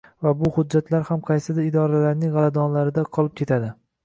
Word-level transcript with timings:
Va 0.27 0.31
bu 0.37 0.47
hujjatlar 0.53 1.05
ham 1.09 1.21
qaysidir 1.27 1.67
idoralarning 1.73 2.35
g`aladonlarida 2.39 3.05
qolib 3.21 3.39
ketadi 3.43 3.73